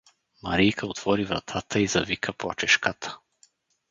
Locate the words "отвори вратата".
0.87-1.79